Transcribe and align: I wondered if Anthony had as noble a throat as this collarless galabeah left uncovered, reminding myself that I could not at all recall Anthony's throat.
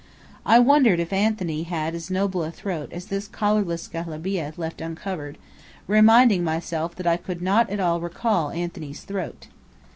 I 0.47 0.57
wondered 0.57 0.99
if 0.99 1.13
Anthony 1.13 1.61
had 1.61 1.93
as 1.93 2.09
noble 2.09 2.43
a 2.43 2.49
throat 2.49 2.91
as 2.91 3.05
this 3.05 3.27
collarless 3.27 3.87
galabeah 3.87 4.51
left 4.57 4.81
uncovered, 4.81 5.37
reminding 5.85 6.43
myself 6.43 6.95
that 6.95 7.05
I 7.05 7.17
could 7.17 7.43
not 7.43 7.69
at 7.69 7.79
all 7.79 8.01
recall 8.01 8.49
Anthony's 8.49 9.01
throat. 9.03 9.45